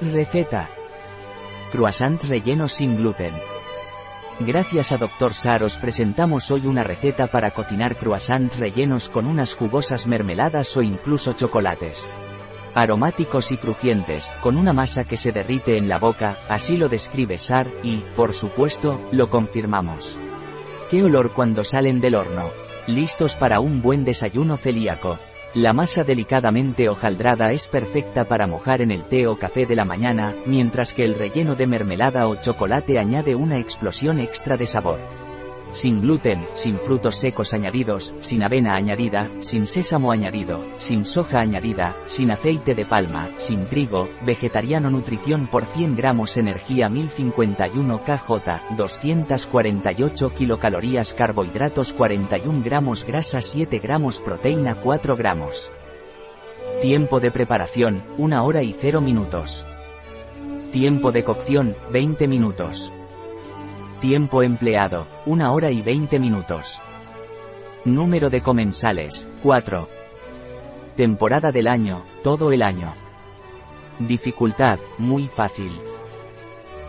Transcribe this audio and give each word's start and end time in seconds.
Receta. 0.00 0.68
Croissants 1.72 2.28
rellenos 2.28 2.72
sin 2.72 2.98
gluten. 2.98 3.32
Gracias 4.40 4.92
a 4.92 4.98
Dr. 4.98 5.32
Sar 5.32 5.62
os 5.62 5.78
presentamos 5.78 6.50
hoy 6.50 6.66
una 6.66 6.82
receta 6.82 7.28
para 7.28 7.52
cocinar 7.52 7.96
croissants 7.96 8.58
rellenos 8.58 9.08
con 9.08 9.26
unas 9.26 9.54
jugosas 9.54 10.06
mermeladas 10.06 10.76
o 10.76 10.82
incluso 10.82 11.32
chocolates. 11.32 12.06
Aromáticos 12.74 13.50
y 13.52 13.56
crujientes, 13.56 14.30
con 14.42 14.58
una 14.58 14.74
masa 14.74 15.04
que 15.04 15.16
se 15.16 15.32
derrite 15.32 15.78
en 15.78 15.88
la 15.88 15.98
boca, 15.98 16.36
así 16.50 16.76
lo 16.76 16.90
describe 16.90 17.38
Sar, 17.38 17.70
y, 17.82 18.04
por 18.16 18.34
supuesto, 18.34 19.00
lo 19.12 19.30
confirmamos. 19.30 20.18
¿Qué 20.90 21.02
olor 21.02 21.32
cuando 21.32 21.64
salen 21.64 22.02
del 22.02 22.16
horno? 22.16 22.50
Listos 22.86 23.34
para 23.34 23.60
un 23.60 23.80
buen 23.80 24.04
desayuno 24.04 24.58
celíaco. 24.58 25.18
La 25.54 25.72
masa 25.72 26.04
delicadamente 26.04 26.88
hojaldrada 26.88 27.52
es 27.52 27.66
perfecta 27.66 28.24
para 28.24 28.46
mojar 28.46 28.82
en 28.82 28.90
el 28.90 29.04
té 29.04 29.26
o 29.26 29.38
café 29.38 29.64
de 29.64 29.76
la 29.76 29.84
mañana, 29.84 30.34
mientras 30.44 30.92
que 30.92 31.04
el 31.04 31.14
relleno 31.14 31.54
de 31.54 31.66
mermelada 31.66 32.28
o 32.28 32.36
chocolate 32.36 32.98
añade 32.98 33.34
una 33.34 33.58
explosión 33.58 34.20
extra 34.20 34.56
de 34.56 34.66
sabor 34.66 35.25
sin 35.76 36.00
gluten, 36.00 36.46
sin 36.54 36.78
frutos 36.78 37.16
secos 37.16 37.52
añadidos, 37.52 38.14
sin 38.20 38.42
avena 38.42 38.74
añadida, 38.74 39.30
sin 39.40 39.66
sésamo 39.66 40.10
añadido, 40.10 40.64
sin 40.78 41.04
soja 41.04 41.40
añadida, 41.40 41.96
sin 42.06 42.30
aceite 42.30 42.74
de 42.74 42.86
palma, 42.86 43.28
sin 43.36 43.66
trigo, 43.66 44.08
vegetariano 44.22 44.88
nutrición 44.90 45.48
por 45.48 45.66
100 45.66 45.94
gramos 45.94 46.38
energía 46.38 46.88
1051 46.88 48.00
kJ, 48.04 48.74
248 48.76 50.30
kilocalorías 50.30 51.12
carbohidratos 51.12 51.92
41 51.92 52.62
gramos 52.64 53.04
grasa 53.04 53.42
7 53.42 53.78
gramos 53.78 54.20
proteína 54.20 54.76
4 54.76 55.14
gramos. 55.14 55.70
Tiempo 56.80 57.20
de 57.20 57.30
preparación, 57.30 58.02
1 58.16 58.44
hora 58.44 58.62
y 58.62 58.72
0 58.72 59.02
minutos. 59.02 59.66
Tiempo 60.72 61.12
de 61.12 61.22
cocción, 61.22 61.76
20 61.92 62.28
minutos. 62.28 62.92
Tiempo 64.00 64.42
empleado, 64.42 65.08
1 65.24 65.52
hora 65.54 65.70
y 65.70 65.80
20 65.80 66.20
minutos. 66.20 66.82
Número 67.86 68.28
de 68.28 68.42
comensales, 68.42 69.26
4. 69.42 69.88
Temporada 70.96 71.50
del 71.50 71.66
año, 71.66 72.04
todo 72.22 72.52
el 72.52 72.60
año. 72.60 72.94
Dificultad, 73.98 74.78
muy 74.98 75.28
fácil. 75.28 75.72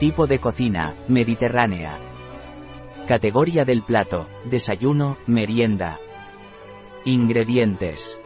Tipo 0.00 0.26
de 0.26 0.38
cocina, 0.38 0.94
mediterránea. 1.06 1.98
Categoría 3.06 3.66
del 3.66 3.82
plato, 3.82 4.26
desayuno, 4.46 5.18
merienda. 5.26 5.98
Ingredientes. 7.04 8.18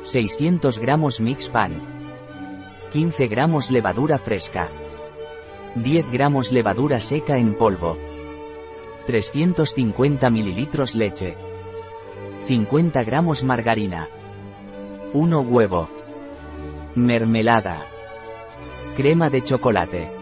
600 0.00 0.78
gramos 0.78 1.20
mix 1.20 1.50
pan. 1.50 1.82
15 2.92 3.26
gramos 3.26 3.70
levadura 3.70 4.16
fresca. 4.16 4.68
10 5.76 6.12
gramos 6.12 6.52
levadura 6.52 7.00
seca 7.00 7.36
en 7.36 7.54
polvo. 7.54 7.98
350 9.06 10.30
mililitros 10.30 10.94
leche. 10.94 11.36
50 12.46 13.02
gramos 13.02 13.42
margarina. 13.42 14.08
1 15.12 15.40
huevo. 15.40 15.90
Mermelada. 16.94 17.88
Crema 18.96 19.30
de 19.30 19.42
chocolate. 19.42 20.12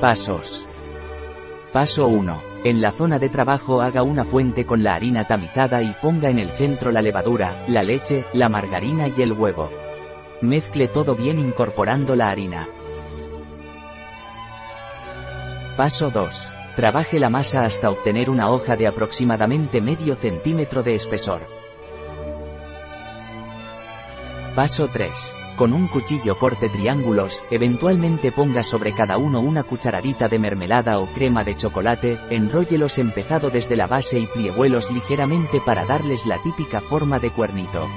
Pasos. 0.00 0.66
Paso 1.72 2.08
1. 2.08 2.42
En 2.64 2.80
la 2.80 2.90
zona 2.90 3.20
de 3.20 3.28
trabajo 3.28 3.80
haga 3.80 4.02
una 4.02 4.24
fuente 4.24 4.66
con 4.66 4.82
la 4.82 4.94
harina 4.94 5.24
tamizada 5.24 5.82
y 5.82 5.94
ponga 6.02 6.30
en 6.30 6.40
el 6.40 6.50
centro 6.50 6.90
la 6.90 7.00
levadura, 7.00 7.64
la 7.68 7.84
leche, 7.84 8.24
la 8.32 8.48
margarina 8.48 9.06
y 9.06 9.22
el 9.22 9.32
huevo. 9.32 9.70
Mezcle 10.40 10.88
todo 10.88 11.14
bien 11.14 11.38
incorporando 11.38 12.16
la 12.16 12.26
harina. 12.26 12.68
Paso 15.78 16.10
2. 16.10 16.42
Trabaje 16.74 17.20
la 17.20 17.30
masa 17.30 17.64
hasta 17.64 17.88
obtener 17.88 18.30
una 18.30 18.50
hoja 18.50 18.74
de 18.74 18.88
aproximadamente 18.88 19.80
medio 19.80 20.16
centímetro 20.16 20.82
de 20.82 20.96
espesor. 20.96 21.42
Paso 24.56 24.88
3. 24.88 25.08
Con 25.54 25.72
un 25.72 25.86
cuchillo 25.86 26.36
corte 26.36 26.68
triángulos, 26.68 27.44
eventualmente 27.52 28.32
ponga 28.32 28.64
sobre 28.64 28.92
cada 28.92 29.18
uno 29.18 29.38
una 29.38 29.62
cucharadita 29.62 30.28
de 30.28 30.40
mermelada 30.40 30.98
o 30.98 31.06
crema 31.06 31.44
de 31.44 31.56
chocolate, 31.56 32.18
enróllelos 32.28 32.98
empezado 32.98 33.48
desde 33.48 33.76
la 33.76 33.86
base 33.86 34.18
y 34.18 34.26
plieguelos 34.26 34.90
ligeramente 34.90 35.60
para 35.64 35.84
darles 35.84 36.26
la 36.26 36.42
típica 36.42 36.80
forma 36.80 37.20
de 37.20 37.30
cuernito. 37.30 37.88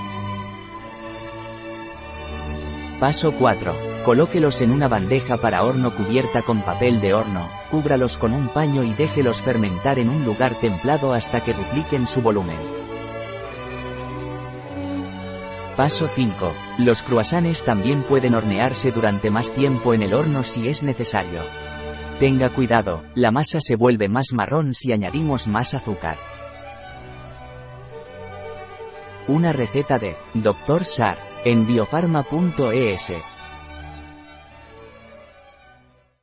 Paso 3.00 3.32
4. 3.32 3.91
Colóquelos 4.06 4.64
en 4.64 4.72
una 4.72 4.88
bandeja 4.88 5.38
para 5.38 5.64
horno 5.64 5.96
cubierta 5.96 6.42
con 6.42 6.62
papel 6.62 7.00
de 7.02 7.14
horno, 7.14 7.48
cúbralos 7.70 8.18
con 8.18 8.34
un 8.34 8.48
paño 8.48 8.84
y 8.84 8.94
déjelos 8.94 9.42
fermentar 9.42 10.00
en 10.00 10.10
un 10.10 10.26
lugar 10.26 10.56
templado 10.56 11.14
hasta 11.14 11.42
que 11.42 11.54
dupliquen 11.54 12.08
su 12.08 12.22
volumen. 12.24 12.58
Paso 15.78 16.08
5. 16.08 16.54
Los 16.80 17.04
croissants 17.04 17.64
también 17.64 18.02
pueden 18.02 18.34
hornearse 18.34 18.92
durante 18.92 19.30
más 19.30 19.54
tiempo 19.54 19.94
en 19.94 20.02
el 20.02 20.16
horno 20.16 20.42
si 20.42 20.68
es 20.68 20.82
necesario. 20.82 21.42
Tenga 22.20 22.50
cuidado, 22.50 23.04
la 23.14 23.30
masa 23.30 23.60
se 23.62 23.76
vuelve 23.76 24.10
más 24.10 24.34
marrón 24.34 24.74
si 24.74 24.92
añadimos 24.92 25.48
más 25.48 25.76
azúcar. 25.76 26.18
Una 29.28 29.54
receta 29.54 30.00
de 30.00 30.16
Dr. 30.34 30.86
Sar 30.86 31.18
en 31.46 31.68
biofarma.es 31.68 33.14